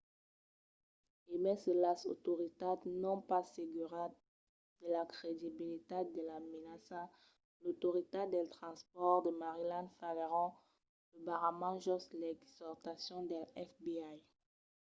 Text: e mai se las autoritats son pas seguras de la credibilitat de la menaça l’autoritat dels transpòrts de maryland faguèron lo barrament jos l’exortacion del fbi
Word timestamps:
e 1.31 1.33
mai 1.43 1.57
se 1.63 1.71
las 1.85 2.01
autoritats 2.11 2.87
son 3.03 3.17
pas 3.29 3.45
seguras 3.57 4.13
de 4.81 4.87
la 4.95 5.03
credibilitat 5.15 6.05
de 6.17 6.23
la 6.29 6.37
menaça 6.51 7.01
l’autoritat 7.61 8.27
dels 8.31 8.53
transpòrts 8.57 9.23
de 9.25 9.31
maryland 9.43 9.89
faguèron 9.99 10.49
lo 11.13 11.19
barrament 11.27 11.77
jos 11.85 12.03
l’exortacion 12.19 13.21
del 13.31 13.45
fbi 13.69 14.03